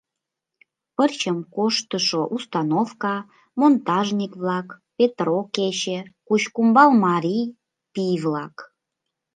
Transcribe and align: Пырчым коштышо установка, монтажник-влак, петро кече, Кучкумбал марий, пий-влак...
Пырчым 0.95 1.37
коштышо 1.55 2.21
установка, 2.35 3.15
монтажник-влак, 3.59 4.67
петро 4.97 5.39
кече, 5.55 5.99
Кучкумбал 6.27 6.89
марий, 7.05 7.45
пий-влак... 7.93 8.55